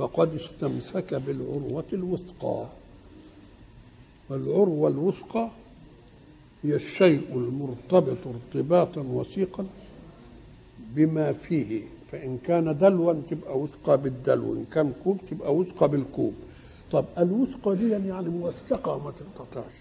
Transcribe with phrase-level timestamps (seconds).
[0.00, 2.66] فقد استمسك بالعروة الوثقى.
[4.30, 5.50] والعروة الوثقى
[6.62, 9.66] هي الشيء المرتبط ارتباطا وثيقا
[10.78, 11.82] بما فيه.
[12.12, 16.34] فإن كان دلوا تبقى وثقة بالدلو إن كان كوب تبقى وثقة بالكوب.
[16.92, 19.74] طب الوثقة دي يعني موثقة ما تنقطعش.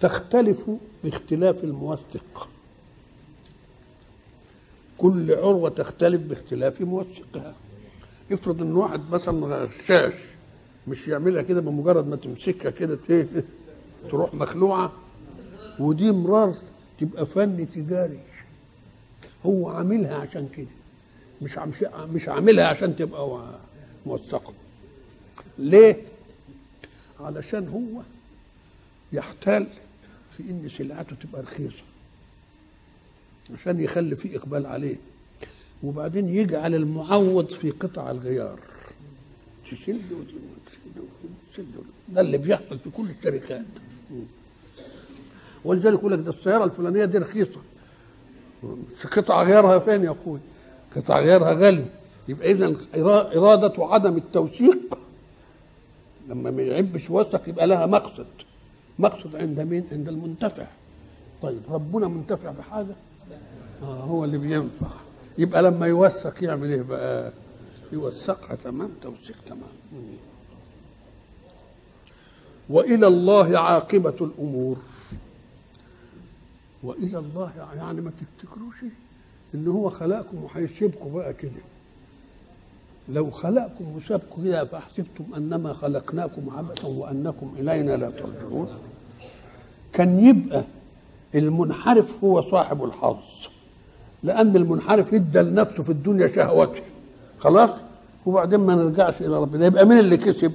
[0.00, 0.70] تختلف
[1.04, 2.48] باختلاف الموثق.
[4.98, 7.54] كل عروة تختلف باختلاف موثقها.
[8.32, 10.12] افرض إن واحد مثلا غشاش
[10.88, 12.98] مش يعملها كده بمجرد ما تمسكها كده
[14.10, 14.92] تروح مخلوعة.
[15.78, 16.54] ودي مرار
[17.00, 18.20] تبقى فن تجاري.
[19.46, 20.66] هو عاملها عشان كده
[21.42, 21.58] مش
[22.12, 23.48] مش عاملها عشان تبقى
[24.06, 24.54] موثقة.
[25.58, 25.96] ليه؟
[27.20, 28.02] علشان هو
[29.12, 29.66] يحتال
[30.36, 31.82] في إن سلعته تبقى رخيصة
[33.54, 34.96] عشان يخلي فيه إقبال عليه.
[35.82, 38.58] وبعدين يجعل المعوض في قطع الغيار.
[39.64, 41.04] تشد وتشد
[41.48, 41.66] وتشد
[42.08, 43.64] ده اللي بيحصل في كل الشركات.
[45.64, 47.60] ولذلك يقول لك ده السيارة الفلانية دي رخيصة.
[49.12, 50.38] قطع غيارها فين يا أخوي؟
[50.96, 51.84] قطع غيارها غالي.
[52.28, 52.76] يبقى اذا
[53.36, 54.98] إرادة عدم التوثيق
[56.28, 58.26] لما ما يعبش يوثق يبقى لها مقصد.
[58.98, 60.66] مقصد عند مين؟ عند المنتفع.
[61.42, 62.94] طيب ربنا منتفع بحاجة؟
[63.82, 64.90] آه هو اللي بينفع.
[65.38, 67.32] يبقى لما يوثق يعمل إيه بقى؟
[67.92, 69.70] يوثقها تمام؟ توثيق تمام.
[72.70, 74.76] وإلى الله عاقبة الأمور.
[76.82, 78.84] وإلى الله يعني ما تفتكروش
[79.54, 81.50] إن هو خلقكم وهيسيبكم بقى كده.
[83.08, 88.78] لو خلقكم وسابكم كده فاحسبتم أنما خلقناكم عبثا وأنكم إلينا لا ترجعون.
[89.92, 90.64] كان يبقى
[91.34, 93.16] المنحرف هو صاحب الحظ.
[94.22, 96.80] لأن المنحرف ادى لنفسه في الدنيا شهوته
[97.38, 97.70] خلاص؟
[98.26, 99.66] وبعدين ما نرجعش إلى ربنا.
[99.66, 100.52] يبقى مين اللي كسب؟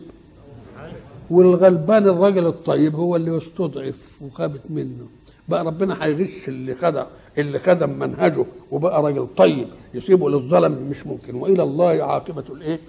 [1.31, 5.06] والغلبان الراجل الطيب هو اللي يستضعف وخابت منه.
[5.50, 7.06] بقى ربنا هيغش اللي خدع
[7.38, 11.36] اللي خدم منهجه وبقى راجل طيب يسيبه للظلم مش ممكن.
[11.36, 12.80] وإلى الله عاقبة الإيه؟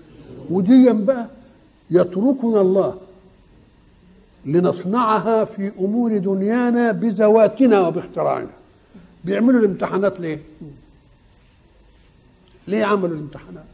[0.51, 1.27] وديا بقى
[1.91, 2.95] يتركنا الله
[4.47, 8.51] لنصنعها في أمور دنيانا بذواتنا وباختراعنا.
[9.27, 10.43] بيعملوا الامتحانات ليه؟
[12.69, 13.65] ليه عملوا الامتحانات؟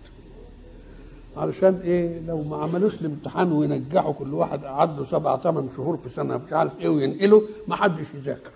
[1.37, 6.09] علشان إيه؟ لو ما عملوش الامتحان وينجحوا كل واحد قعد له سبع ثمان شهور في
[6.09, 8.51] سنة مش عارف إيه وينقله ما حدش يذاكر.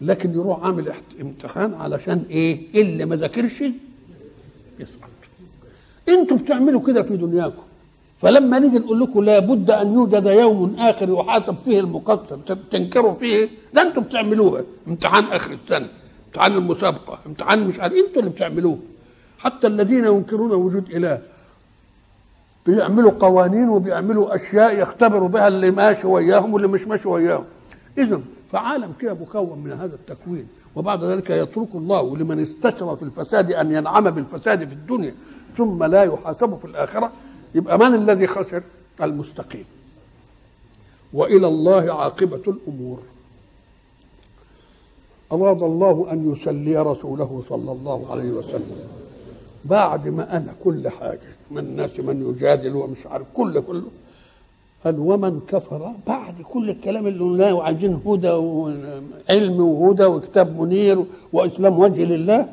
[0.00, 3.60] لكن يروح عامل امتحان علشان إيه؟ اللي ما ذاكرش
[4.78, 5.10] يسقط.
[6.08, 7.62] أنتوا بتعملوا كده في دنياكم.
[8.20, 12.36] فلما نيجي نقول لكم لابد أن يوجد يوم آخر يحاسب فيه المقصر
[12.72, 14.62] تنكروا فيه ده أنتوا بتعملوها.
[14.88, 15.88] امتحان آخر السنة
[16.26, 18.78] امتحان المسابقة امتحان مش عارف أنتوا اللي بتعملوه.
[19.38, 21.22] حتى الذين ينكرون وجود إله
[22.66, 27.44] بيعملوا قوانين وبيعملوا أشياء يختبروا بها اللي ماشي وياهم واللي مش ماشي وياهم.
[27.98, 28.20] اذا
[28.52, 30.46] فعالم كده مكون من هذا التكوين
[30.76, 35.14] وبعد ذلك يترك الله لمن استشرى في الفساد أن ينعم بالفساد في الدنيا
[35.58, 37.12] ثم لا يحاسب في الآخرة.
[37.54, 38.62] يبقى من الذي خسر؟
[39.02, 39.64] المستقيم.
[41.12, 42.98] وإلى الله عاقبة الأمور.
[45.32, 48.76] أراد الله أن يسلي رسوله صلى الله عليه وسلم.
[49.64, 53.88] بعد ما أنا كل حاجة من الناس من يجادل ومش عارف كل كله.
[54.84, 61.78] قال ومن كفر؟ بعد كل الكلام اللي قلناه وعايزين هدى وعلم وهدى وكتاب منير وإسلام
[61.78, 62.48] وجه لله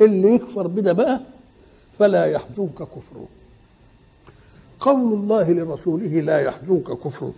[0.00, 1.20] اللي يكفر بده بقى
[1.98, 3.28] فلا يحزنك كفره.
[4.80, 7.32] قول الله لرسوله لا يحزنك كفره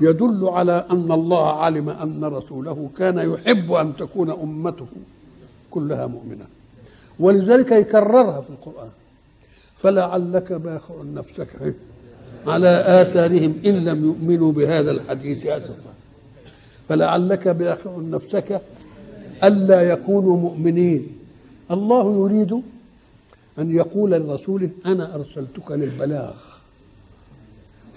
[0.00, 4.86] يدل على أن الله علم أن رسوله كان يحب أن تكون أمته
[5.70, 6.44] كلها مؤمنة.
[7.20, 8.90] ولذلك يكررها في القرآن.
[9.76, 11.74] فلعلك باخع نفسك
[12.46, 15.90] على آثارهم إن لم يؤمنوا بهذا الحديث اسفا.
[16.88, 18.62] فلعلك باخع نفسك
[19.44, 21.18] ألا يكونوا مؤمنين.
[21.70, 22.62] الله يريد
[23.58, 26.34] أن يقول لرسوله أنا أرسلتك للبلاغ.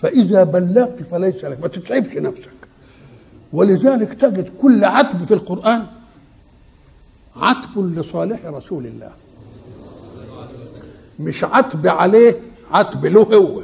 [0.02, 2.52] فإذا بلغت فليس لك ما تتعبش نفسك.
[3.54, 5.84] ولذلك تجد كل عتب في القرآن
[7.36, 9.12] عتب لصالح رسول الله.
[11.20, 12.36] مش عتب عليه
[12.72, 13.62] عتب له هو.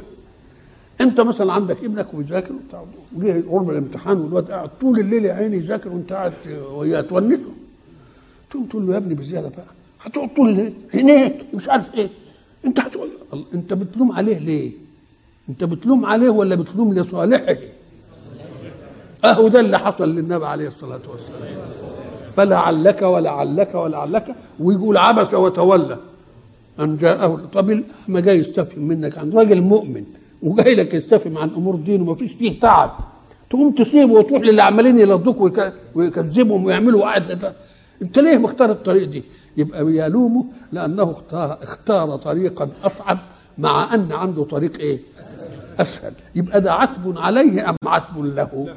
[1.00, 2.84] أنت مثلا عندك ابنك وبيذاكر وبتاع
[3.16, 6.32] وجه قرب الامتحان والواد قاعد طول الليل يا عيني يذاكر وأنت قاعد
[6.72, 7.50] وياه تونسه
[8.50, 9.75] تقوم تقول له يا ابني بزيادة بقى.
[10.06, 12.08] هتقعد طول هناك مش عارف إيه.
[12.64, 13.08] انت هتقول
[13.54, 14.72] انت بتلوم عليه ليه؟
[15.48, 17.56] انت بتلوم عليه ولا بتلوم لصالحه؟
[19.24, 21.56] اهو ده اللي حصل للنبي عليه الصلاة والسلام.
[22.36, 25.98] فلعلك ولعلك ولعلك ويقول عبس وتولى
[26.80, 27.40] أن جاءه.
[27.52, 30.04] طب ما جاي يستفهم منك عن راجل مؤمن
[30.42, 32.98] وجاي لك يستفهم عن أمور دينه وما فيش فيه تعب.
[33.50, 35.60] تقوم تسيبه وتروح للي عمالين يلضوك
[35.94, 37.52] ويكذبهم ويعملوا قاعد
[38.02, 39.24] انت ليه مختار الطريق دي؟
[39.56, 41.16] يبقى يلومه لأنه
[41.62, 43.18] اختار, طريقا أصعب
[43.58, 45.00] مع أن عنده طريق إيه؟
[45.80, 48.74] أسهل يبقى ده عتب عليه أم عتب له؟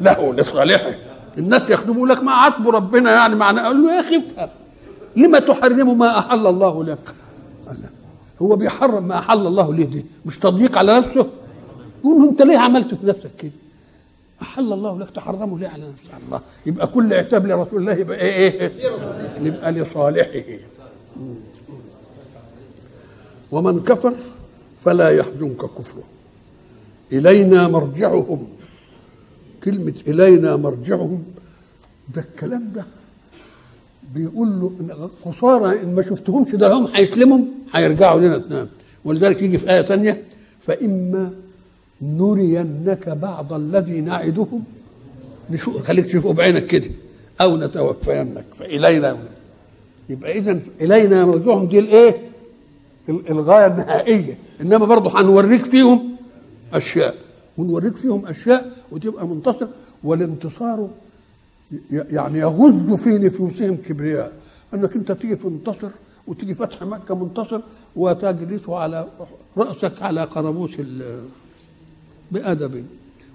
[0.00, 0.94] له لصالحه
[1.38, 4.48] الناس يخدموا لك ما عتب ربنا يعني معناه قال له يا أخي افهم
[5.16, 7.14] لما تحرم ما أحل الله لك؟
[8.42, 11.26] هو بيحرم ما أحل الله ليه دي؟ مش تضييق على نفسه؟
[12.04, 13.50] يقول له انت ليه عملت في نفسك كده؟
[14.42, 16.40] أحل الله لك تحرمه ليه؟ على نفس الله.
[16.66, 18.70] يبقى كل عتاب لرسول الله يبقى إيه إيه
[19.42, 20.58] يبقى لصالحه.
[23.52, 24.14] ومن كفر
[24.84, 26.04] فلا يحزنك كفره.
[27.12, 28.48] إلينا مرجعهم.
[29.64, 31.24] كلمة إلينا مرجعهم
[32.14, 32.84] ده الكلام ده
[34.14, 37.38] بيقول له قصارى إن ما شفتهمش ده هم هيسلموا
[37.74, 38.38] هيرجعوا لنا.
[38.38, 38.68] تنام
[39.04, 40.22] ولذلك يجي في آية ثانية
[40.66, 41.30] فإما
[42.02, 44.64] نرينك بعض الذي نعدهم.
[45.50, 46.90] نشوف خليك تشوفه بعينك كده.
[47.40, 48.44] أو نتوفينك.
[48.58, 49.18] فإلينا.
[50.08, 52.16] يبقى اذا إلينا مرجعهم دي الإيه؟
[53.08, 54.38] الغاية النهائية.
[54.60, 56.16] إنما برضه هنوريك فيهم
[56.72, 57.14] أشياء.
[57.58, 59.66] ونوريك فيهم أشياء وتبقى منتصر.
[60.04, 60.88] والانتصار
[61.90, 64.32] يعني يغز في نفوسهم كبرياء.
[64.74, 65.88] أنك أنت تيجي في منتصر
[66.26, 67.60] وتيجي فتح مكة منتصر
[67.96, 69.08] وتجلس على
[69.56, 70.70] رأسك على قرموس
[72.32, 72.86] بأدب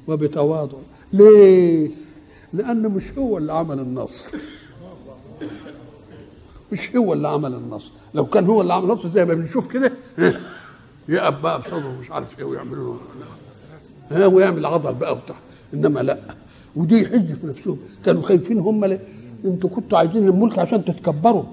[0.07, 0.77] وبتواضع.
[1.13, 1.91] ليه؟
[2.53, 4.31] لأنه مش هو اللي عمل النصر
[6.71, 9.91] مش هو اللي عمل النصر لو كان هو اللي عمل النصر زي ما بنشوف كده
[11.09, 12.95] يقف بقى بصدره مش عارف إيه ويعملوا
[14.11, 15.35] ها ويعمل عضل بقى وبتاع.
[15.73, 16.19] إنما لأ.
[16.75, 17.77] ودي يحز في نفسهم.
[18.05, 18.99] كانوا خايفين هم ليه؟
[19.45, 21.43] أنتوا كنتوا عايزين الملك عشان تتكبروا.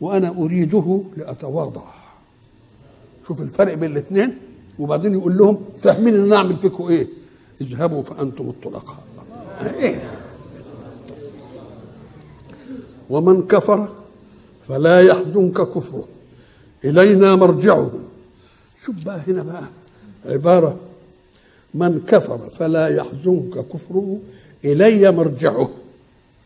[0.00, 1.82] وأنا أريده لأتواضع.
[3.28, 4.34] شوف الفرق بين الاثنين
[4.80, 7.06] وبعدين يقول لهم فاهمين إن أنا أعمل فيكم إيه؟
[7.60, 8.96] اذهبوا فأنتم الطلقاء.
[9.62, 10.02] إيه؟
[13.10, 13.88] ومن كفر
[14.68, 16.04] فلا يحزنك كفره
[16.84, 17.90] إلينا مرجعهم.
[18.84, 19.62] شوف بقى هنا بقى
[20.26, 20.76] عبارة.
[21.74, 24.18] من كفر فلا يحزنك كفره
[24.64, 25.70] إلي مرجعه.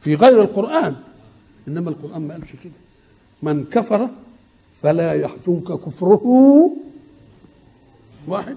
[0.00, 0.94] في غير القرآن.
[1.68, 2.72] إنما القرآن ما قالش كده.
[3.42, 4.08] من كفر
[4.82, 6.22] فلا يحزنك كفره.
[8.28, 8.56] واحد.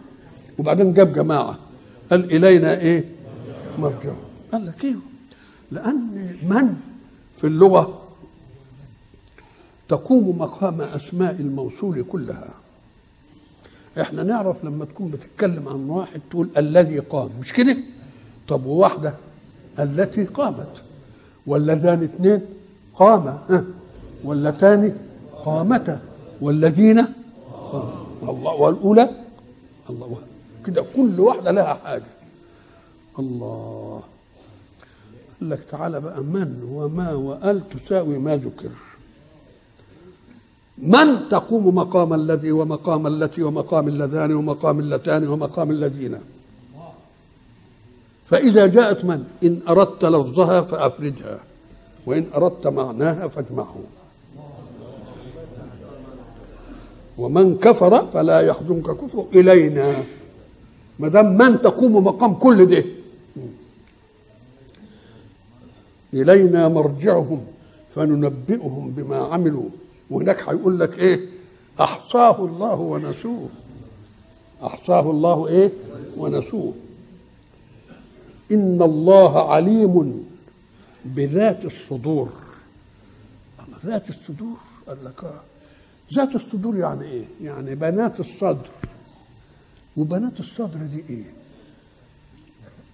[0.60, 1.58] وبعدين جاب جماعة.
[2.12, 3.04] قال إلينا إيه؟
[3.80, 4.14] مرجع.
[4.52, 4.96] قال لك إيه؟
[5.72, 6.76] لأن من
[7.38, 8.02] في اللغة
[9.90, 12.50] تقوم مقام أسماء الموصول كلها.
[14.02, 17.30] إحنا نعرف لما تكون بتتكلم عن واحد تقول الذي قام.
[17.40, 17.78] مش كده؟
[18.48, 19.14] طب وواحدة
[19.80, 20.84] التي قامت.
[21.48, 22.42] واللذان اثنين
[22.96, 23.40] قام.
[24.24, 24.98] واللتان
[25.46, 26.00] قامتا.
[26.42, 27.06] والذين
[27.72, 29.10] قاموا الله والأولى
[29.90, 30.18] الله
[30.66, 32.04] كده كل واحدة لها حاجة.
[33.20, 34.04] الله.
[35.40, 38.70] قال لك تعالى بقى من وما وأل تساوي ما ذكر.
[40.78, 46.20] من تقوم مقام الذي ومقام التي ومقام اللذان ومقام اللتان ومقام الذين؟
[48.26, 51.40] فإذا جاءت من؟ إن أردت لفظها فأفردها
[52.06, 53.76] وإن أردت معناها فاجمعه.
[57.18, 60.04] ومن كفر فلا يحزنك كفره إلينا.
[61.00, 62.84] ما دام من تقوم مقام كل ده.
[66.14, 67.46] إلينا مرجعهم
[67.96, 69.70] فننبئهم بما عملوا.
[70.10, 71.20] وهناك هيقول لك إيه؟
[71.82, 73.50] أحصاه الله ونسوه.
[74.64, 75.72] أحصاه الله إيه؟
[76.18, 76.74] ونسوه.
[78.52, 80.26] إن الله عليم
[81.06, 82.30] بذات الصدور.
[83.86, 84.58] ذات الصدور
[84.88, 85.42] قال لك.
[86.14, 88.70] ذات الصدور يعني إيه؟ يعني بنات الصدر.
[89.98, 91.24] وبنات الصدر دي إيه؟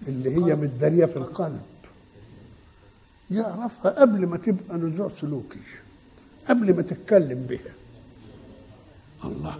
[0.08, 1.60] اللي هي متدارية في القلب.
[3.30, 5.58] يعرفها قبل ما تبقى نزوع سلوكي.
[6.48, 7.72] قبل ما تتكلم بها.
[9.24, 9.56] الله.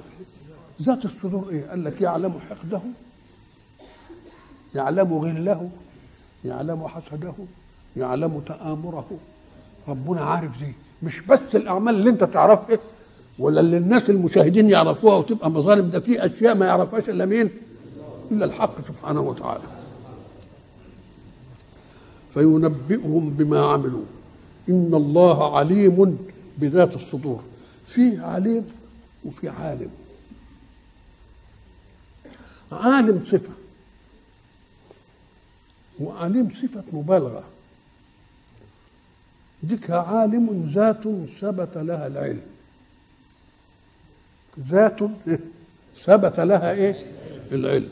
[0.83, 2.81] ذات الصدور إيه؟ قال لك يعلم حقده.
[4.75, 5.71] يعلم غله.
[6.45, 7.35] يعلم حسده.
[7.97, 9.19] يعلم تآمره.
[9.89, 10.73] ربنا عارف دي.
[11.03, 12.79] مش بس الأعمال اللي أنت تعرفها
[13.39, 15.91] ولا اللي الناس المشاهدين يعرفوها وتبقى مظالم.
[15.91, 17.51] ده في أشياء ما يعرفهاش إلا مين؟
[18.31, 19.65] إلا الحق سبحانه وتعالى.
[22.35, 24.05] فينبئهم بما عملوا.
[24.69, 26.19] إن الله عليم
[26.59, 27.43] بذات الصدور.
[27.87, 28.67] في عليم
[29.25, 29.91] وفي عالم.
[32.73, 33.53] عالم صفة.
[36.01, 37.45] وعليم صفة مبالغة.
[39.63, 41.03] ديك عالم ذات
[41.41, 42.54] ثبت لها العلم.
[44.61, 44.99] ذات
[46.05, 46.97] ثبت لها إيه؟
[47.53, 47.89] العلم.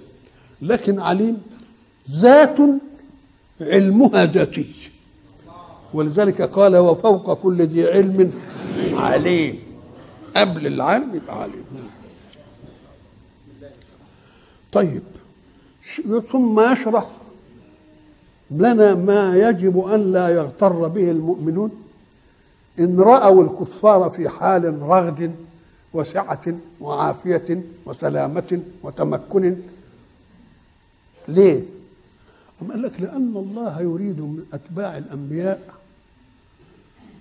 [0.63, 1.43] لكن عليم
[2.11, 2.57] ذات
[3.61, 4.75] علمها ذاتي.
[5.95, 8.33] ولذلك قال وفوق كل ذي علم
[8.93, 9.59] عليم.
[10.37, 11.65] قبل العالم يبقى عليم.
[14.73, 15.03] طيب.
[16.33, 17.11] ثم يشرح
[18.51, 21.71] لنا ما يجب أن لا يغتر به المؤمنون
[22.79, 25.35] إن رأوا الكفار في حال رغد
[25.95, 29.57] وسعة وعافية وسلامة وتمكن.
[31.29, 31.65] ليه؟
[32.63, 35.75] أم قال لك لأن الله يريد من أتباع الأنبياء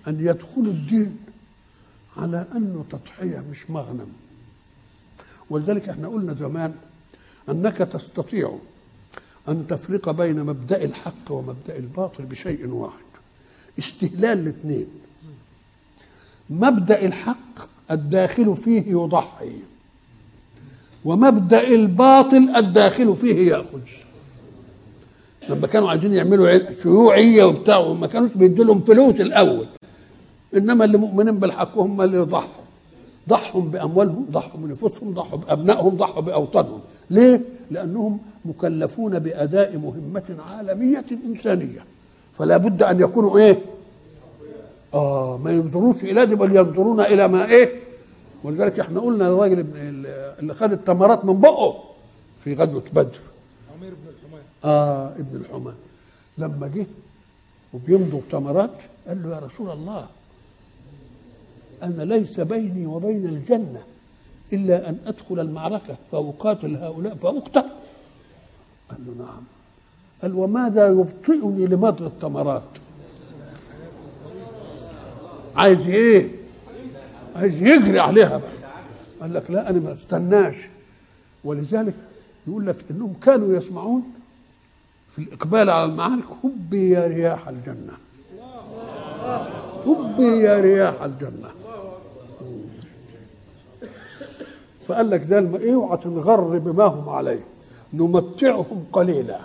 [0.08, 1.18] أن يدخلوا الدين
[2.16, 4.12] على أنه تضحية مش مغنم.
[5.50, 6.74] ولذلك إحنا قلنا زمان
[7.48, 8.58] أنك تستطيع
[9.48, 13.04] أن تفرق بين مبدأ الحق ومبدأ الباطل بشيء واحد
[13.78, 14.86] استهلال الاثنين.
[16.50, 19.52] مبدأ الحق الداخل فيه يضحي
[21.04, 23.78] ومبدأ الباطل الداخل فيه يأخذ.
[25.48, 29.66] لما كانوا عايزين يعملوا شيوعية وبتاع وما كانوش بيدوا لهم فلوس الأول
[30.56, 32.62] إنما اللي مؤمنين بالحق هم اللي يضحوا.
[33.28, 36.80] ضحوا بأموالهم ضحوا بنفوسهم ضحوا بأبنائهم ضحوا بأوطانهم.
[37.10, 41.84] ليه؟ لأنهم مكلفون بأداء مهمة عالمية إنسانية.
[42.38, 43.58] فلا بد أن يكونوا إيه؟
[44.94, 47.81] آه ما ينظروش إلى دي بل ينظرون إلى ما إيه؟
[48.44, 49.66] ولذلك إحنا قلنا الراجل
[50.38, 51.84] اللي خد التمرات من بقه
[52.44, 53.18] في غزوة بدر.
[53.76, 55.74] عمير بن الحمام آه ابن الحمام
[56.38, 56.86] لما جه
[57.74, 58.70] وبيمضغ تمرات
[59.06, 60.08] قال له يا رسول الله
[61.82, 63.82] أنا ليس بيني وبين الجنة
[64.52, 67.64] إلا أن أدخل المعركة فأقاتل هؤلاء فأقتل.
[68.90, 69.42] قال له نعم.
[70.22, 72.62] قال وماذا يبطئني لمضغ التمرات؟
[75.56, 76.41] عايز إيه؟
[77.36, 78.38] عايز يجري عليها.
[78.38, 78.50] بقى
[79.20, 80.54] قال لك لا أنا ما استناش.
[81.44, 81.94] ولذلك
[82.46, 84.02] يقول لك إنهم كانوا يسمعون
[85.10, 87.92] في الإقبال على المعارك هبي يا رياح الجنة.
[89.86, 91.48] هبي يا رياح الجنة.
[94.88, 97.44] فقال لك ده الم- اوعى تنغر بما هم عليه.
[97.92, 99.40] نمتعهم قليلا.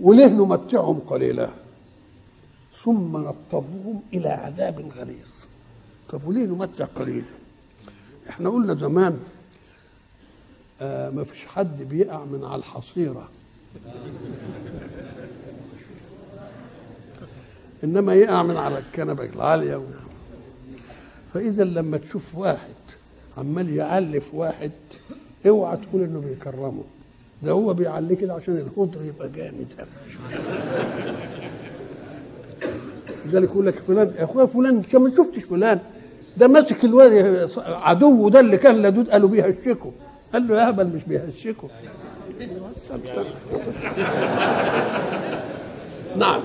[0.00, 1.48] وليه نمتعهم قليلا؟
[2.84, 5.28] ثم نضطرهم إلى عذاب غليظ.
[6.10, 7.24] طب وليه نمتع قليل
[8.28, 9.18] إحنا قلنا زمان
[10.80, 13.28] آه ما فيش حد بيقع من على الحصيرة.
[17.84, 19.76] إنما يقع من على الكنبة العالية.
[19.76, 19.82] و...
[21.34, 22.74] فإذا لما تشوف واحد
[23.38, 24.72] عمال يعلف واحد
[25.46, 26.84] اوعى تقول إنه بيكرمه.
[27.42, 29.86] ده هو بيعليه كده عشان الخضر يبقى جامد.
[33.26, 35.80] لذلك يقول لك فلان يا أخويا فلان انت ما شفتش فلان.
[36.36, 39.90] ده ماسك الواد عدوه ده اللي كان لدود قالوا بيهشكوا.
[40.32, 41.68] قال له يا هبل مش بيهشكوا.
[46.16, 46.40] نعم.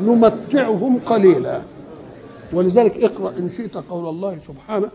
[0.00, 1.62] نمتعهم قليلا.
[2.52, 4.90] ولذلك اقرأ إن شئت قول الله سبحانه.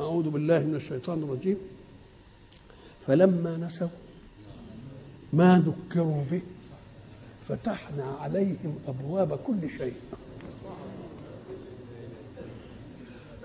[0.00, 1.56] أعوذ بالله من الشيطان الرجيم.
[3.06, 3.88] فلما نسوا
[5.32, 6.40] ما ذكروا به
[7.48, 9.94] فتحنا عليهم أبواب كل شيء.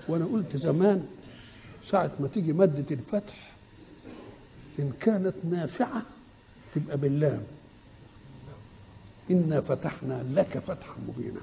[0.08, 1.06] وأنا قلت زمان
[1.90, 3.52] ساعة ما تيجي مادة الفتح
[4.78, 6.02] إن كانت نافعة
[6.74, 7.42] تبقى باللام.
[9.30, 11.40] إنا فتحنا لك فتحا مبينا.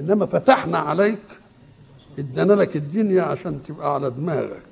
[0.00, 1.40] إنما فتحنا عليك
[2.18, 4.66] ادانا لك الدنيا عشان تبقى على دماغك.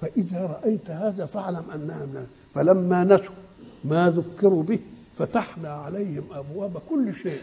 [0.00, 3.34] فإذا رأيت هذا فاعلم أنها من فلما نسوا
[3.84, 4.78] ما ذكروا به
[5.18, 7.40] فتحنا عليهم أبواب كل شيء.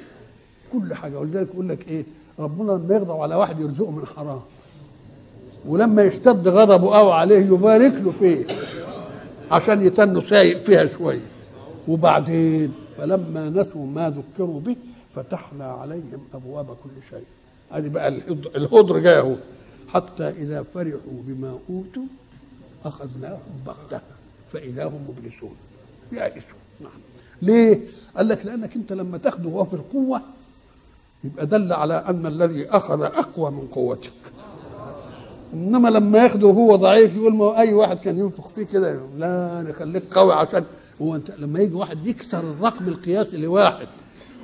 [0.74, 1.20] كل حاجة.
[1.20, 2.04] ولذلك يقول لك إيه؟
[2.40, 4.42] ربنا لما يغضب على واحد يرزقه من حرام.
[5.68, 8.46] ولما يشتد غضبه قوي عليه يبارك له فيه
[9.52, 11.22] عشان يتنوا سايق فيها شوية.
[11.88, 14.76] وبعدين فلما نسوا ما ذكروا به
[15.16, 17.26] فتحنا عليهم أبواب كل شيء.
[17.72, 18.08] هذه بقى
[18.56, 19.36] الهدر- جاي أهو.
[19.88, 22.04] حتى إذا فرحوا بما أوتوا
[22.86, 24.02] أخذناهم بغتة
[24.54, 25.56] فإذا هم مبلسون.
[26.12, 26.92] يائسون نعم.
[27.42, 27.80] ليه؟
[28.18, 30.22] قال لك لأنك أنت لما تاخده وهو في القوة
[31.26, 34.12] يبقى دل على أن الذي أخذ أقوى من قوتك
[35.54, 40.04] إنما لما ياخده وهو ضعيف يقول ما أي واحد كان ينفخ فيه كده لا نخليك
[40.14, 40.66] قوي عشان
[41.02, 43.88] هو أنت لما يجي واحد يكسر الرقم القياسي لواحد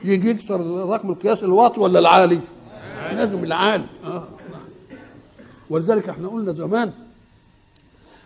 [0.03, 2.39] يجي يكسر الرقم القياسي الواطي ولا العالي؟
[3.13, 4.23] لازم العالي آه
[5.69, 6.91] ولذلك إحنا قلنا زمان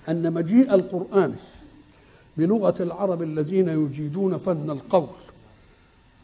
[0.09, 1.35] أن مجيء القرآن
[2.37, 5.07] بلغة العرب الذين يجيدون فن القول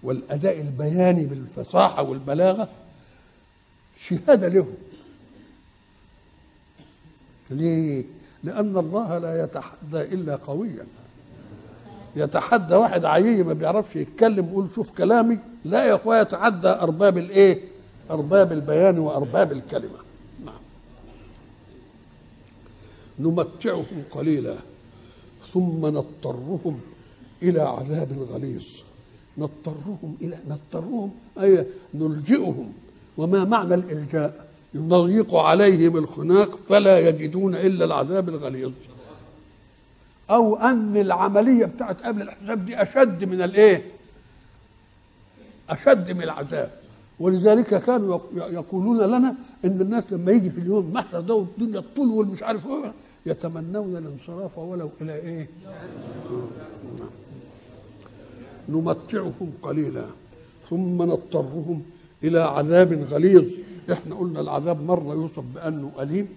[0.03, 2.69] والأداء البياني بالفصاحة والبلاغة
[3.99, 4.73] شهادة لهم
[7.49, 8.05] ليه؟
[8.43, 10.85] لأن الله لا يتحدى إلا قويا.
[12.15, 15.37] يتحدى واحد عيي ما بيعرفش يتكلم يقول شوف كلامي.
[15.65, 17.59] لا يا أخويا يتعدى أرباب الإيه؟
[18.11, 19.97] أرباب البيان وأرباب الكلمة.
[20.45, 20.61] نعم.
[23.19, 24.55] نمتعهم قليلا
[25.53, 26.79] ثم نضطرهم
[27.43, 28.65] إلى عذاب غليظ.
[29.37, 31.11] نضطرهم إلى نضطرهم
[31.41, 32.73] أي نلجئهم.
[33.17, 38.71] وما معنى الإلجاء؟ نضيق عليهم الخناق فلا يجدون إلا العذاب الغليظ.
[40.29, 43.83] أو أن العملية بتاعت قبل الحساب دي أشد من الإيه؟
[45.69, 46.71] أشد من العذاب.
[47.19, 49.35] ولذلك كانوا يقولون لنا
[49.65, 52.93] إن الناس لما يجي في اليوم المحشر ده والدنيا الطول والمش عارف إيه
[53.25, 55.47] يتمنون الانصراف ولو إلى إيه؟
[58.71, 60.05] نمتعهم قليلا
[60.69, 61.81] ثم نضطرهم
[62.23, 63.45] إلى عذاب غليظ.
[63.91, 66.27] إحنا قلنا العذاب مرة يوصف بأنه أليم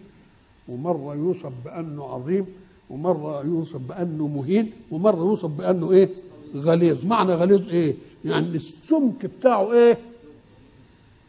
[0.69, 2.47] ومرة يوصف بأنه عظيم
[2.91, 6.09] ومرة يوصف بأنه مهين ومرة يوصف بأنه إيه؟
[6.57, 7.05] غليظ.
[7.07, 9.99] معنى غليظ إيه؟ يعني السمك بتاعه إيه؟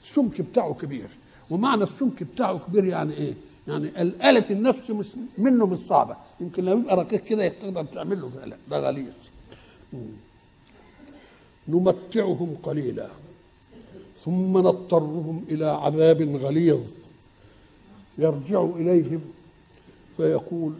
[0.03, 1.07] السمك بتاعه كبير.
[1.49, 3.33] ومعنى السمك بتاعه كبير يعني إيه؟
[3.67, 4.91] يعني الآلة النفس
[5.37, 6.15] منه مش صعبة.
[6.41, 8.31] يمكن لو يبقى رقيق كده تقدر تعمل له
[8.69, 9.13] ده غليظ.
[11.67, 13.09] نمتعهم قليلا
[14.25, 16.79] ثم نضطرهم إلى عذاب غليظ
[18.17, 19.21] يرجع إليهم
[20.17, 20.73] فيقول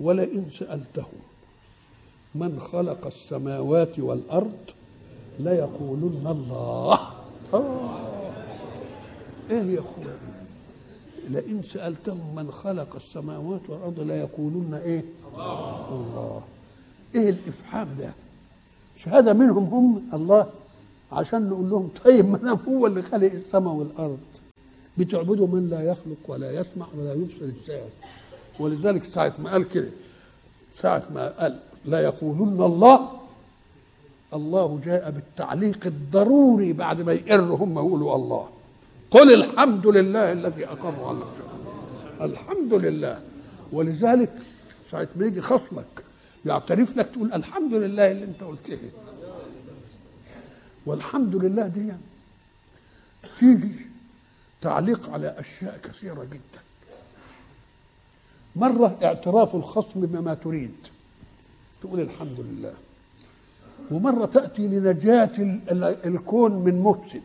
[0.00, 1.20] ولئن سألتهم
[2.34, 4.56] من خلق السماوات والأرض
[5.38, 7.00] ليقولن الله
[7.54, 7.98] آه.
[9.50, 10.18] إيه يا اخويا
[11.28, 15.04] لئن سألتهم من خلق السماوات والأرض ليقولن إيه
[15.90, 16.42] الله.
[17.14, 18.14] إيه الإفحام ده
[19.04, 20.46] شهادة منهم هم الله
[21.12, 24.18] عشان نقول لهم طيب ما دام هو اللي خلق السماء والأرض.
[24.98, 27.82] بتعبدوا من لا يخلق ولا يسمع ولا يبصر إزاي
[28.60, 29.88] ولذلك ساعة ما قال كده
[30.82, 33.08] ساعة ما قال لا يقولن الله
[34.34, 38.48] الله جاء بالتعليق الضروري بعد ما يقر هم يقولوا الله.
[39.10, 41.18] قل الحمد لله الذي أقر على
[42.30, 43.20] الحمد لله.
[43.72, 44.32] ولذلك
[44.90, 46.04] ساعة ما يجي خصمك
[46.46, 48.78] يعترف لك تقول الحمد لله اللي انت قلته
[50.86, 51.92] والحمد لله دي
[53.38, 53.72] تيجي
[54.60, 56.62] تعليق على أشياء كثيرة جدا.
[58.56, 60.74] مرة اعتراف الخصم بما تريد.
[61.82, 62.74] تقول الحمد لله.
[63.90, 65.60] ومرة تأتي لنجاة
[66.06, 67.22] الكون من مفسد.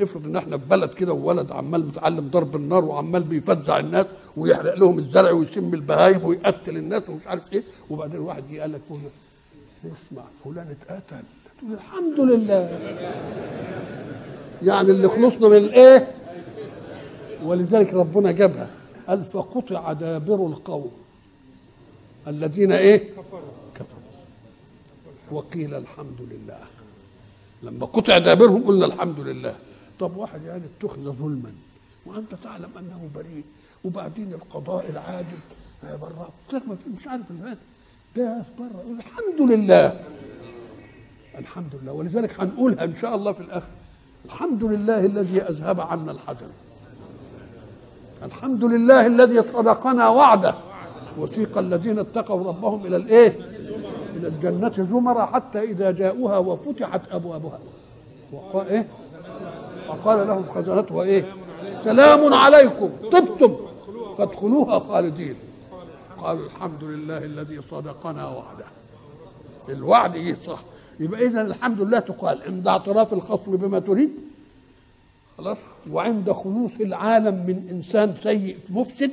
[0.00, 4.74] افرض ان إحنا في بلد كده وولد عمال متعلم ضرب النار وعمال بيفزع الناس ويحرق
[4.74, 8.80] لهم الزرع ويسم البهايم ويقتل الناس ومش عارف إيه وبعدين واحد جه قال لك
[9.84, 11.22] اسمع فلان اتقتل.
[11.58, 12.78] تقول الحمد لله.
[14.62, 16.08] يعني اللي خلصنا من إيه؟
[17.44, 18.70] ولذلك ربنا جابها.
[19.08, 20.92] قال فقطع دابر القوم
[22.28, 23.10] الذين إيه؟
[23.74, 24.02] كفروا.
[25.30, 26.58] وقيل الحمد لله.
[27.62, 29.54] لما قطع دابرهم قلنا الحمد لله.
[30.00, 31.52] طب واحد يعني اتخذ ظلما
[32.06, 33.44] وأنت تعلم أنه بريء
[33.84, 35.38] وبعدين القضاء العادل
[35.82, 36.30] بره
[36.94, 37.22] مش عارف
[38.16, 40.00] ده بره الحمد لله.
[41.38, 41.92] الحمد لله.
[41.92, 43.70] ولذلك هنقولها إن شاء الله في الآخر.
[44.24, 46.48] الحمد لله الذي أذهب عنا الحزن.
[48.22, 50.54] الحمد لله الذي صدقنا وعده.
[51.18, 53.32] وسيق الذين اتقوا ربهم إلى الإيه؟
[54.16, 57.58] إلى الجنة زمرا حتى إذا جاءوها وفتحت أبوابها.
[58.32, 58.86] وقال إيه؟
[59.92, 61.24] وقال لهم خزنتها إيه
[61.84, 62.90] سلام عليكم.
[63.12, 63.56] طبتم.
[64.18, 65.36] فادخلوها خالدين.
[66.18, 68.64] قالوا الحمد لله الذي صدقنا وعده.
[69.68, 70.62] الوعد إيه صح؟
[71.00, 72.42] يبقى اذا الحمد لله تقال.
[72.42, 74.10] عند اعتراف الخصم بما تريد.
[75.38, 75.58] خلاص؟
[75.90, 79.12] وعند خلوص العالم من إنسان سيء مفسد.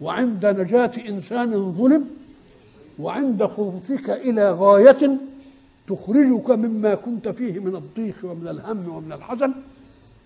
[0.00, 2.04] وعند نجاة إنسان ظلم.
[2.98, 5.18] وعند خروجك إلى غاية.
[5.90, 9.54] تخرجك مما كنت فيه من الضيق ومن الهم ومن الحزن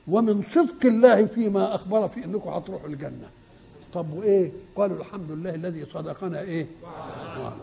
[0.08, 3.28] ومن صدق الله فيما أخبر في انكم هتروحوا الجنة.
[3.94, 6.66] طب وإيه؟ قالوا الحمد لله الذي صدقنا إيه؟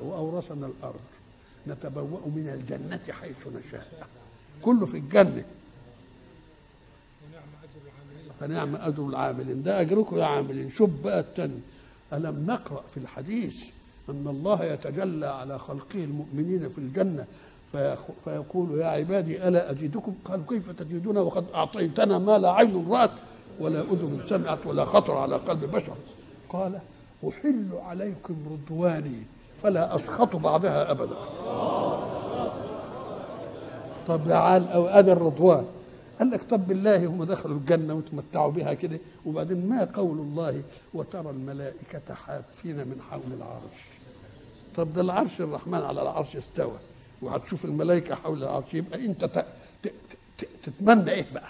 [0.03, 0.99] وأورثنا الأرض.
[1.67, 4.07] نتبوأ من الجنة حيث نشاء.
[4.61, 5.43] كله في الجنة.
[8.39, 9.63] فنعم أجر العاملين.
[9.63, 10.71] ده اجركم يا عاملين.
[10.71, 11.59] شوف بقى التاني.
[12.13, 13.63] ألم نقرأ في الحديث
[14.09, 17.27] أن الله يتجلى على خلقه المؤمنين في الجنة فيخ-
[18.25, 23.11] فيقول يا عبادي ألا ازيدكم قالوا كيف تزيدون وقد أعطيتنا ما لا عين رأت
[23.59, 25.95] ولا أذن سمعت ولا خطر على قلب بشر.
[26.49, 26.79] قال
[27.27, 29.23] أحل عليكم رضواني
[29.63, 31.15] فلا أسخط بعدها أبدا.
[34.07, 35.65] طب تعال أو ادي الرضوان
[36.19, 38.99] قال لك طب بالله هم دخلوا الجنة وتمتعوا بها كده.
[39.25, 43.81] وبعدين ما قول الله وترى الملائكة حافين من حول العرش.
[44.75, 46.77] طب ده العرش الرحمن على العرش استوى.
[47.21, 49.45] وهتشوف الملائكة حول العرش يبقى انت
[50.63, 51.49] تتمنى إيه بقى؟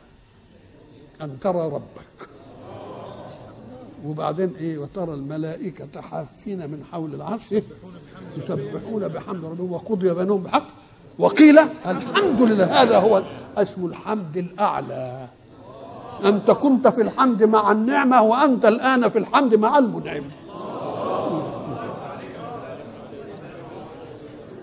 [1.21, 2.27] أن ترى ربك.
[4.05, 7.63] وبعدين إيه؟ وترى الملائكة حافين من حول العرش إيه؟
[8.37, 10.67] يسبحون بحمد ربهم وقضي بينهم بحق
[11.19, 13.23] وقيل الحمد لله هذا هو
[13.57, 15.27] اسم الحمد الأعلى.
[16.25, 20.23] أنت كنت في الحمد مع النعمة وأنت الآن في الحمد مع المنعم.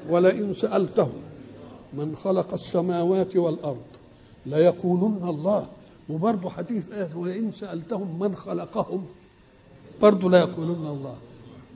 [0.08, 1.22] ولئن سألتهم
[1.92, 3.86] من خلق السماوات والأرض
[4.46, 5.68] ليقولن الله.
[6.08, 9.06] وبرضه حديث آية ولئن سألتهم من خلقهم
[10.02, 11.18] برضه لا يقولون الله.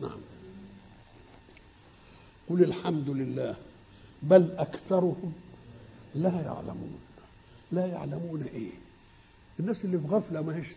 [0.00, 0.18] نعم.
[2.50, 3.54] قل الحمد لله
[4.22, 5.32] بل أكثرهم
[6.14, 6.98] لا يعلمون.
[7.72, 8.70] لا يعلمون إيه؟
[9.60, 10.68] الناس اللي في غفلة ما هيش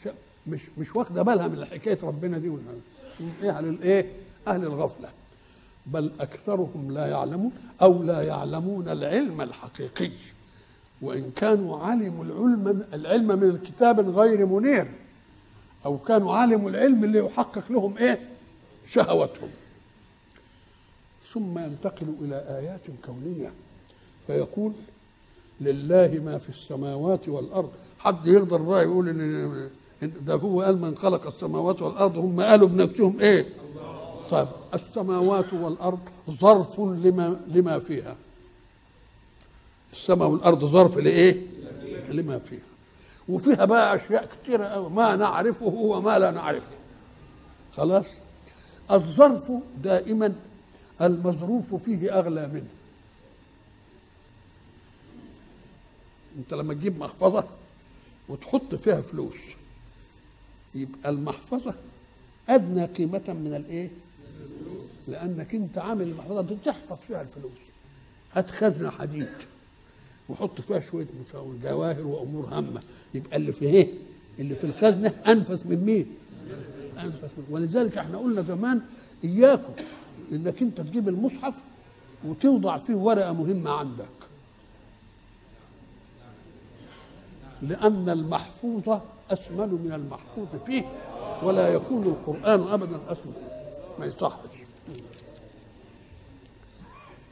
[0.47, 2.51] مش مش واخدة بالها من حكاية ربنا دي
[3.43, 4.11] إيه أهل الإيه
[4.47, 5.09] أهل الغفلة.
[5.87, 10.11] بل أكثرهم لا يعلمون أو لا يعلمون العلم الحقيقي.
[11.01, 14.87] وإن كانوا علموا العلم العلم من كتاب غير منير
[15.85, 18.19] أو كانوا علموا العلم اللي يحقق لهم إيه؟
[18.87, 19.49] شهوتهم.
[21.33, 23.51] ثم ينتقل إلى آيات كونية.
[24.27, 24.73] فيقول
[25.61, 27.71] لله ما في السماوات والأرض.
[27.99, 29.69] حد يقدر بقى يقول إن
[30.25, 33.45] ده هو قال من خلق السماوات والأرض هم قالوا بنفسهم إيه؟
[34.29, 38.15] طيب السماوات والأرض ظرف لما لما فيها.
[39.93, 41.47] السماء والأرض ظرف لإيه؟
[42.09, 42.59] لما فيها.
[43.29, 46.75] وفيها بقى أشياء كثيره قوي ما نعرفه وما لا نعرفه.
[47.73, 48.05] خلاص؟
[48.91, 49.51] الظرف
[49.83, 50.35] دائما
[51.01, 52.67] المظروف فيه أغلى منه.
[56.37, 57.47] أنت لما تجيب محفظة
[58.29, 59.37] وتحط فيها فلوس
[60.75, 61.73] يبقى المحفظة
[62.49, 63.89] أدنى قيمة من الإيه؟
[65.07, 67.51] لأنك أنت عامل المحفظة دي تحفظ فيها الفلوس.
[68.33, 69.27] هات خزنه حديد.
[70.29, 71.07] وحط فيها شوية
[71.63, 72.81] جواهر وأمور هامة.
[73.13, 73.93] يبقى اللي في إيه؟
[74.39, 76.07] اللي في الخزنة أنفس من مين؟
[77.03, 78.81] أنفس من ولذلك إحنا قلنا زمان
[79.23, 79.73] إياكم
[80.31, 81.53] إنك أنت تجيب المصحف
[82.25, 84.05] وتوضع فيه ورقة مهمة عندك.
[87.61, 88.99] لأن المحفوظ
[89.31, 90.83] أسمن من المحفوظ فيه
[91.43, 93.33] ولا يكون القرآن ابدا أسمن.
[93.99, 94.64] ما يصحش.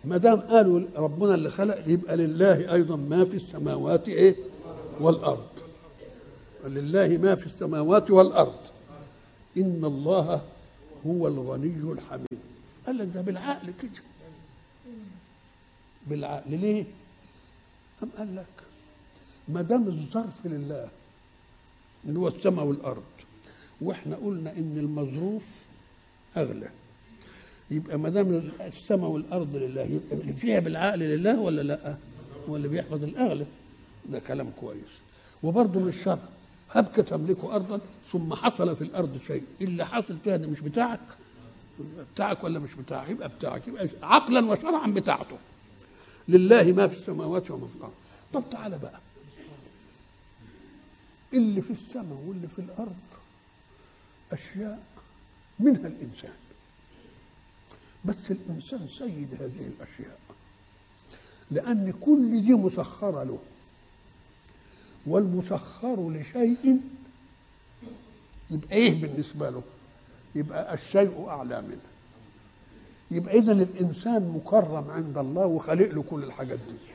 [0.04, 4.36] ما دام قالوا ربنا اللي خلق يبقى لله أيضا ما في السماوات إيه؟
[5.00, 5.48] والأرض.
[6.66, 8.60] لله ما في السماوات والأرض.
[9.58, 10.42] إن الله
[11.08, 12.40] هو الغني الحميد.
[12.86, 14.02] قال لك ده بالعقل كده.
[16.08, 16.86] بالعقل ليه؟
[18.04, 18.64] أم قال لك
[19.48, 20.90] ما دام الظرف لله
[22.06, 23.04] اللي هو السماء والأرض
[23.82, 25.44] وإحنا قلنا إن المظروف
[26.38, 26.70] أغلى.
[27.76, 31.98] يبقى ما دام السماء والأرض لله يبقى اللي فيها بالعقل لله ولا لا؟
[32.50, 33.48] هو اللي بيحفظ الأغلب.
[34.10, 34.92] ده كلام كويس.
[35.44, 36.20] وبرضه من الشر
[36.72, 37.80] هبك تملك ارضا
[38.12, 39.44] ثم حصل في الأرض شيء.
[39.62, 41.00] اللي حاصل فيها؟ ده مش بتاعك.
[42.14, 43.68] بتاعك ولا مش بتاعك؟ يبقى بتاعك.
[43.68, 45.38] يبقى عقلا وشرعا بتاعته.
[46.28, 47.94] لله ما في السماوات وما في الأرض.
[48.34, 49.00] طب تعالى بقى.
[51.34, 52.96] اللي في السماء واللي في الأرض
[54.32, 54.84] أشياء
[55.60, 56.32] منها الإنسان.
[58.06, 60.20] بس الإنسان سيد هذه الأشياء.
[61.52, 63.40] لأن كل دي مسخره له.
[65.08, 66.82] والمسخر لشيء
[68.52, 69.64] يبقى إيه بالنسبة له؟
[70.36, 71.82] يبقى الشيء أعلى منه.
[73.12, 76.94] يبقى اذا الإنسان مكرم عند الله وخالق له كل الحاجات دي.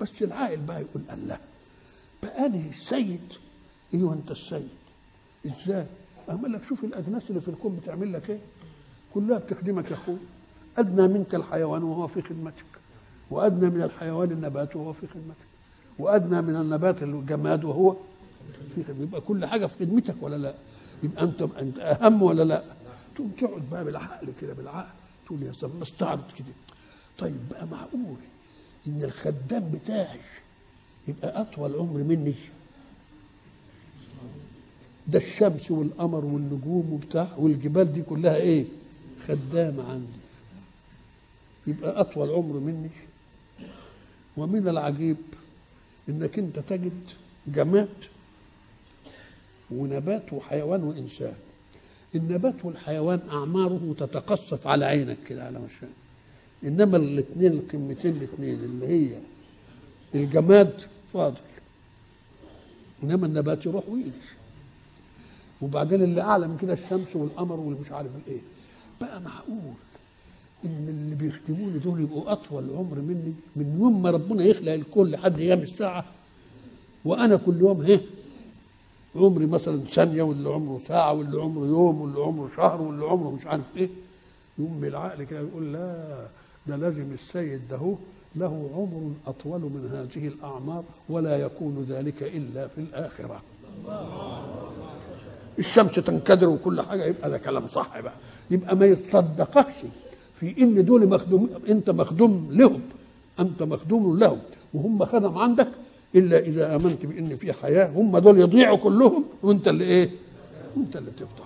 [0.00, 1.38] بس العاقل بقى يقول الله
[2.22, 3.32] بقى أنا السيد
[3.94, 4.68] أيوه أنت السيد.
[5.46, 5.86] إزاي؟
[6.30, 8.40] اعمل لك شوف الأجناس اللي في الكون بتعمل لك إيه؟
[9.14, 10.16] كلها بتخدمك يا أخوي.
[10.78, 12.64] أدنى منك الحيوان وهو في خدمتك
[13.30, 15.46] وأدنى من الحيوان النبات وهو في خدمتك
[15.98, 17.96] وأدنى من النبات الجماد وهو
[18.74, 19.02] في خدمتك.
[19.08, 20.54] يبقى كل حاجة في خدمتك ولا لا؟
[21.02, 22.62] يبقى أنت أنت أهم ولا لا؟
[23.14, 24.92] تقوم تقعد بقى بالعقل كده بالعقل
[25.26, 26.54] تقول يا سلام استعرض كده.
[27.18, 28.16] طيب بقى معقول
[28.88, 30.18] إن الخدام بتاعي
[31.08, 32.34] يبقى أطول عمر مني؟
[35.08, 38.64] ده الشمس والقمر والنجوم وبتاع والجبال دي كلها إيه؟
[39.26, 40.22] خدامة عندي
[41.66, 42.90] يبقى أطول عمر مني.
[44.36, 45.16] ومن العجيب
[46.08, 47.00] إنك أنت تجد
[47.46, 47.88] جماد
[49.70, 51.34] ونبات وحيوان وإنسان.
[52.14, 55.88] النبات والحيوان أعماره تتقصف على عينك كده على مشان
[56.64, 59.18] إنما الاثنين القمتين الاثنين اللي هي
[60.14, 60.82] الجماد
[61.12, 61.36] فاضل.
[63.02, 64.10] إنما النبات يروح ويجي
[65.62, 68.40] وبعدين اللي أعلى من كده الشمس والقمر والمش عارف الايه
[69.02, 69.74] بقى معقول
[70.64, 75.38] إن اللي بيخدموني دول يبقوا أطول عمر مني من يوم ما ربنا يخلق الكون لحد
[75.40, 76.04] أيام الساعة؟
[77.04, 78.00] وأنا كل يوم هه
[79.16, 83.46] عمري مثلا ثانية واللي عمره ساعة واللي عمره يوم واللي عمره شهر واللي عمره مش
[83.46, 83.88] عارف إيه.
[84.58, 86.26] يقوم بالعقل كده يقول لا
[86.66, 87.94] ده لازم السيد ده هو.
[88.36, 93.42] له عمر أطول من هذه الأعمار ولا يكون ذلك إلا في الآخرة.
[95.58, 98.12] الشمس تنكدر وكل حاجة يبقى ده كلام صح بقى
[98.50, 99.74] يبقى ما يصدقكش
[100.34, 102.80] في إن دول مخدوم أنت مخدوم لهم
[103.40, 104.38] أنت مخدوم لهم
[104.74, 105.68] وهم خدم عندك
[106.14, 110.10] إلا إذا آمنت بإن في حياة هم دول يضيعوا كلهم وأنت اللي إيه؟
[110.76, 111.44] وانت اللي تفضل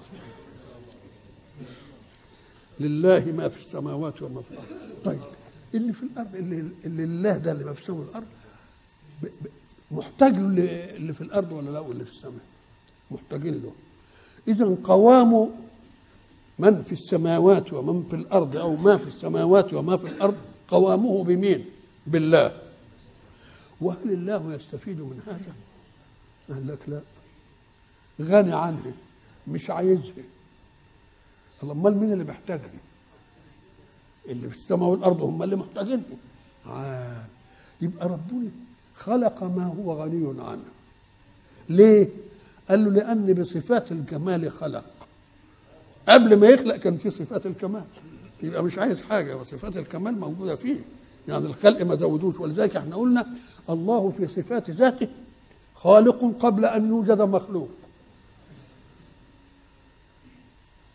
[2.80, 4.66] لله ما في السماوات وما في الأرض.
[5.04, 5.20] طيب
[5.74, 8.26] اللي في الأرض اللي, اللي لله ده اللي ما في السماء والارض
[9.90, 12.44] محتاج له اللي اللي في الأرض ولا لا واللي في السماء؟
[13.10, 13.72] محتاجين له.
[14.48, 15.50] إذا قوام
[16.58, 20.36] من في السماوات ومن في الأرض أو ما في السماوات وما في الأرض
[20.68, 21.64] قوامه بمين؟
[22.06, 22.62] بالله.
[23.80, 25.54] وهل الله يستفيد من هذا؟
[26.48, 27.00] قال لك لا.
[28.20, 28.92] غني عنه
[29.48, 30.24] مش عايزها
[31.62, 32.70] أمال مين اللي محتاجها
[34.28, 36.04] اللي في السماء والأرض هم اللي محتاجينها
[36.66, 37.24] آه.
[37.80, 38.50] يبقى ربنا
[38.94, 40.64] خلق ما هو غني عنه.
[41.68, 42.08] ليه؟
[42.68, 44.84] قال له لأن بصفات الكمال خلق.
[46.08, 47.84] قبل ما يخلق كان في صفات الكمال.
[48.42, 50.76] يبقى مش عايز حاجة وصفات الكمال موجودة فيه.
[51.28, 53.26] يعني الخلق ما زودوش ولذلك إحنا قلنا
[53.70, 55.08] الله في صفات ذاته
[55.74, 57.68] خالق قبل أن يوجد مخلوق.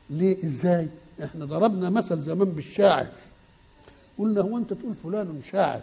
[0.09, 0.87] ليه؟ إزاي؟
[1.23, 3.07] إحنا ضربنا مثل زمان بالشاعر.
[4.17, 5.81] قلنا هو أنت تقول فلان شاعر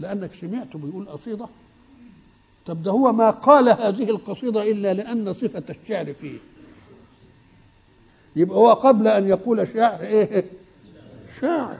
[0.00, 1.48] لأنك سمعته بيقول قصيدة؟
[2.66, 6.38] طب ده هو ما قال هذه القصيدة إلا لأن صفة الشعر فيه.
[8.36, 10.44] يبقى هو قبل أن يقول شاعر إيه؟
[11.40, 11.76] شاعر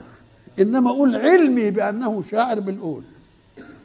[0.60, 3.02] إنما أقول علمي بأنه شاعر بالقول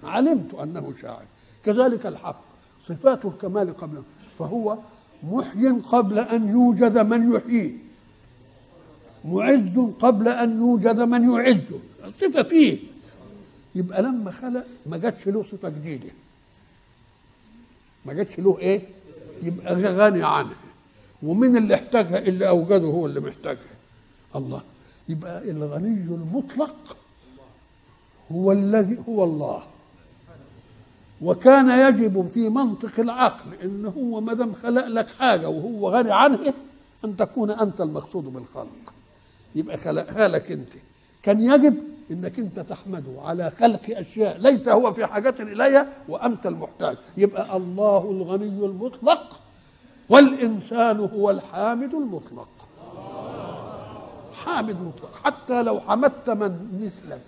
[0.03, 1.23] علمت أنه شاعر.
[1.65, 2.41] كذلك الحق.
[2.85, 4.01] صفات الكمال قبل
[4.39, 4.77] فهو
[5.23, 7.71] محي قبل أن يوجد من يحييه
[9.25, 11.79] معز قبل أن يوجد من يعزه
[12.21, 12.77] صفة فيه.
[13.75, 16.09] يبقى لما خلق ما جاتش له صفة جديدة.
[18.05, 18.81] ما جاتش له إيه؟
[19.43, 20.55] يبقى غني عنها.
[21.23, 23.75] ومن اللي احتاجها؟ اللي أوجده هو اللي محتاجها.
[24.35, 24.61] الله.
[25.09, 26.97] يبقى الغني المطلق
[28.31, 29.63] هو الذي هو الله.
[31.21, 36.53] وكان يجب في منطق العقل إن هو ما دام خلق لك حاجة وهو غني عنها
[37.05, 38.93] أن تكون أنت المقصود بالخلق.
[39.55, 40.69] يبقى خلقها لك أنت.
[41.23, 41.75] كان يجب
[42.11, 46.97] إنك أنت تحمده على خلق أشياء ليس هو في حاجة إليها وأنت المحتاج.
[47.17, 49.39] يبقى الله الغني المطلق
[50.09, 52.49] والإنسان هو الحامد المطلق.
[54.33, 55.15] حامد مطلق.
[55.23, 57.21] حتى لو حمدت من مثلك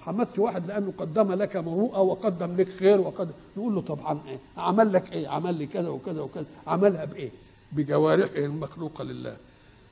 [0.00, 4.92] حمدت واحد لأنه قدم لك مروءة وقدم لك خير وقدم نقول له طبعا إيه؟ عمل
[4.92, 6.44] لك إيه؟ عمل لي كذا وكذا وكذا.
[6.66, 7.30] عملها بإيه؟
[7.72, 9.36] بجوارحه المخلوقة لله.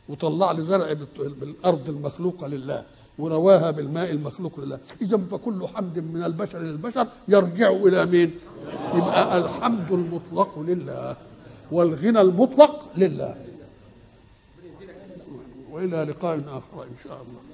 [0.09, 2.85] وطلع لي زرع بالأرض المخلوقة لله.
[3.21, 4.79] ورواها بالماء المخلوق لله.
[5.03, 8.31] إذا فكل حمد من البشر للبشر يرجع إلى مين؟
[8.95, 11.17] يبقى الحمد المطلق لله
[11.73, 13.35] والغنى المطلق لله.
[15.71, 17.50] وإلى لقاء آخر إن شاء الله.